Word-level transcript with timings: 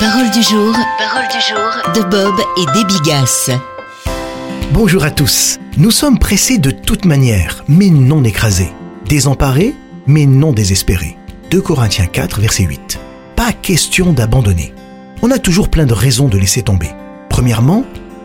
Parole 0.00 0.30
du 0.30 0.42
jour, 0.42 0.74
parole 0.98 1.28
du 1.28 1.40
jour 1.46 1.92
de 1.94 2.08
Bob 2.08 2.34
et 2.56 2.64
des 2.72 2.84
Bigas. 2.86 3.50
Bonjour 4.72 5.04
à 5.04 5.10
tous. 5.10 5.58
Nous 5.76 5.90
sommes 5.90 6.18
pressés 6.18 6.56
de 6.56 6.70
toute 6.70 7.04
manière, 7.04 7.62
mais 7.68 7.90
non 7.90 8.24
écrasés. 8.24 8.72
Désemparés, 9.04 9.74
mais 10.06 10.24
non 10.24 10.54
désespérés. 10.54 11.18
2 11.50 11.60
Corinthiens 11.60 12.06
4, 12.06 12.40
verset 12.40 12.62
8. 12.62 12.98
Pas 13.36 13.52
question 13.52 14.14
d'abandonner. 14.14 14.72
On 15.20 15.30
a 15.30 15.38
toujours 15.38 15.68
plein 15.68 15.84
de 15.84 15.92
raisons 15.92 16.28
de 16.28 16.38
laisser 16.38 16.62
tomber. 16.62 16.88
Premièrement, 17.28 17.84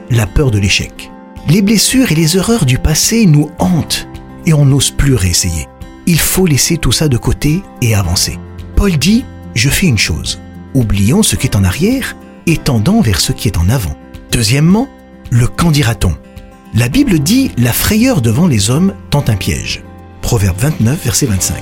la 0.09 0.27
peur 0.27 0.51
de 0.51 0.59
l'échec. 0.59 1.11
Les 1.49 1.61
blessures 1.61 2.09
et 2.09 2.15
les 2.15 2.37
erreurs 2.37 2.65
du 2.65 2.77
passé 2.77 3.25
nous 3.25 3.51
hantent 3.59 4.07
et 4.45 4.53
on 4.53 4.63
n'ose 4.63 4.91
plus 4.91 5.15
réessayer. 5.15 5.67
Il 6.05 6.21
faut 6.21 6.45
laisser 6.45 6.77
tout 6.77 6.93
ça 6.93 7.09
de 7.09 7.17
côté 7.17 7.63
et 7.81 7.95
avancer. 7.95 8.39
Paul 8.77 8.97
dit, 8.97 9.25
je 9.55 9.67
fais 9.67 9.87
une 9.87 9.97
chose. 9.97 10.39
Oublions 10.75 11.23
ce 11.23 11.37
qui 11.37 11.47
est 11.47 11.55
en 11.55 11.63
arrière 11.63 12.17
et 12.45 12.57
tendant 12.57 12.99
vers 12.99 13.21
ce 13.21 13.31
qui 13.31 13.47
est 13.47 13.57
en 13.57 13.69
avant. 13.69 13.95
Deuxièmement, 14.31 14.89
le 15.31 15.47
qu'en 15.47 15.71
dira-t-on 15.71 16.13
La 16.73 16.89
Bible 16.89 17.19
dit 17.19 17.51
la 17.57 17.71
frayeur 17.71 18.21
devant 18.21 18.45
les 18.45 18.69
hommes 18.69 18.93
tente 19.09 19.29
un 19.29 19.37
piège. 19.37 19.83
Proverbe 20.21 20.57
29, 20.59 21.01
verset 21.01 21.27
25. 21.27 21.55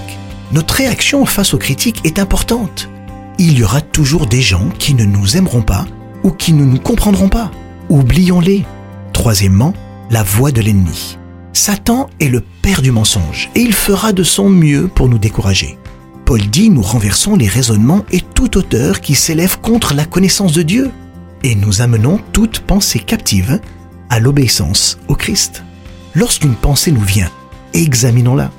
Notre 0.52 0.74
réaction 0.74 1.26
face 1.28 1.54
aux 1.54 1.60
critiques 1.60 2.02
est 2.06 2.18
importante. 2.18 2.90
Il 3.38 3.58
y 3.58 3.64
aura 3.64 3.82
toujours 3.82 4.26
des 4.26 4.42
gens 4.42 4.70
qui 4.80 4.96
ne 4.96 5.06
nous 5.06 5.38
aimeront 5.38 5.62
pas 5.62 5.86
ou 6.24 6.32
qui 6.32 6.52
ne 6.52 6.66
nous 6.66 6.80
comprendront 6.80 7.30
pas. 7.30 7.52
Oublions-les. 7.90 8.66
Troisièmement, 9.14 9.74
la 10.10 10.24
voix 10.24 10.52
de 10.52 10.62
l'ennemi. 10.62 11.20
Satan 11.54 12.10
est 12.20 12.30
le 12.30 12.42
père 12.64 12.82
du 12.82 12.90
mensonge 12.90 13.52
et 13.54 13.60
il 13.60 13.74
fera 13.74 14.12
de 14.12 14.24
son 14.24 14.50
mieux 14.50 14.88
pour 14.88 15.08
nous 15.08 15.20
décourager. 15.20 15.78
Paul 16.26 16.42
dit 16.42 16.70
nous 16.70 16.82
renversons 16.82 17.36
les 17.36 17.48
raisonnements 17.48 18.06
et 18.12 18.22
toute 18.22 18.56
hauteur 18.56 19.02
qui 19.02 19.16
s'élève 19.16 19.60
contre 19.60 19.94
la 19.94 20.06
connaissance 20.06 20.54
de 20.54 20.62
Dieu 20.62 20.92
et 21.44 21.56
nous 21.56 21.82
amenons 21.82 22.20
toute 22.32 22.60
pensée 22.60 23.00
captive 23.00 23.60
à 24.10 24.20
l'obéissance 24.20 24.98
au 25.08 25.16
Christ. 25.16 25.64
Lorsqu'une 26.16 26.56
pensée 26.56 26.92
nous 26.92 27.02
vient, 27.02 27.30
examinons-la. 27.74 28.52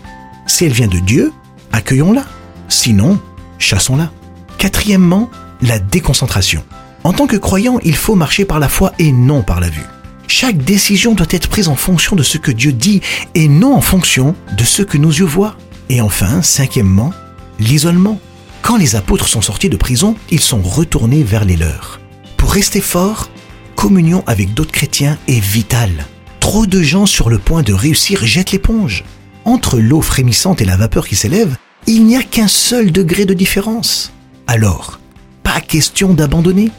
Si 0.46 0.64
elle 0.64 0.72
vient 0.72 0.88
de 0.88 0.98
Dieu, 0.98 1.32
accueillons-la. 1.72 2.24
Sinon, 2.68 3.18
chassons-la. 3.58 4.10
Quatrièmement, 4.58 5.30
la 5.62 5.78
déconcentration. 5.78 6.62
En 7.04 7.12
tant 7.12 7.26
que 7.26 7.36
croyant, 7.36 7.78
il 7.84 7.96
faut 7.96 8.14
marcher 8.14 8.44
par 8.44 8.58
la 8.58 8.68
foi 8.68 8.92
et 8.98 9.12
non 9.12 9.42
par 9.42 9.60
la 9.60 9.70
vue. 9.70 9.84
Chaque 10.26 10.58
décision 10.58 11.14
doit 11.14 11.26
être 11.30 11.48
prise 11.48 11.68
en 11.68 11.76
fonction 11.76 12.16
de 12.16 12.22
ce 12.22 12.38
que 12.38 12.50
Dieu 12.50 12.72
dit 12.72 13.00
et 13.34 13.48
non 13.48 13.74
en 13.74 13.80
fonction 13.80 14.34
de 14.56 14.64
ce 14.64 14.82
que 14.82 14.98
nos 14.98 15.10
yeux 15.10 15.24
voient. 15.24 15.56
Et 15.88 16.00
enfin, 16.00 16.42
cinquièmement, 16.42 17.12
l'isolement. 17.58 18.20
Quand 18.62 18.76
les 18.76 18.96
apôtres 18.96 19.28
sont 19.28 19.42
sortis 19.42 19.68
de 19.68 19.76
prison, 19.76 20.16
ils 20.30 20.40
sont 20.40 20.62
retournés 20.62 21.22
vers 21.22 21.44
les 21.44 21.56
leurs. 21.56 22.00
Pour 22.36 22.52
rester 22.52 22.80
fort, 22.80 23.28
communion 23.76 24.24
avec 24.26 24.54
d'autres 24.54 24.72
chrétiens 24.72 25.18
est 25.28 25.40
vitale. 25.40 26.06
Trop 26.40 26.66
de 26.66 26.82
gens 26.82 27.06
sur 27.06 27.30
le 27.30 27.38
point 27.38 27.62
de 27.62 27.72
réussir 27.72 28.26
jettent 28.26 28.52
l'éponge. 28.52 29.04
Entre 29.44 29.78
l'eau 29.78 30.00
frémissante 30.00 30.62
et 30.62 30.64
la 30.64 30.76
vapeur 30.76 31.06
qui 31.06 31.16
s'élève, 31.16 31.56
il 31.86 32.06
n'y 32.06 32.16
a 32.16 32.22
qu'un 32.22 32.48
seul 32.48 32.92
degré 32.92 33.26
de 33.26 33.34
différence. 33.34 34.12
Alors, 34.46 35.00
pas 35.42 35.60
question 35.60 36.14
d'abandonner. 36.14 36.70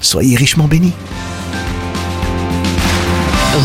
Soyez 0.00 0.36
richement 0.36 0.68
bénis. 0.68 0.92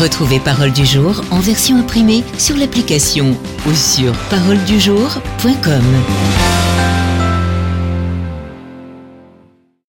Retrouvez 0.02 0.40
Parole 0.40 0.72
du 0.72 0.84
jour 0.84 1.22
en 1.30 1.38
version 1.38 1.76
imprimée 1.76 2.24
sur 2.36 2.56
l'application 2.56 3.36
ou 3.68 3.72
sur 3.72 4.12
paroledujour.com. 4.30 5.84